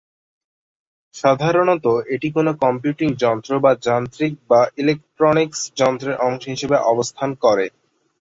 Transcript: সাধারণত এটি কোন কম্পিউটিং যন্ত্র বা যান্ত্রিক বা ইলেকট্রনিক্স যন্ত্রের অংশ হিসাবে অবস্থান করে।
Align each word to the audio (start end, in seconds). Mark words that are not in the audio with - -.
সাধারণত 1.15 1.85
এটি 2.13 2.27
কোন 2.31 2.47
কম্পিউটিং 2.61 3.09
যন্ত্র 3.23 3.51
বা 3.59 3.71
যান্ত্রিক 3.85 4.33
বা 4.49 4.61
ইলেকট্রনিক্স 4.77 5.59
যন্ত্রের 5.77 6.15
অংশ 6.27 6.43
হিসাবে 6.53 6.77
অবস্থান 6.91 7.29
করে। 7.43 7.65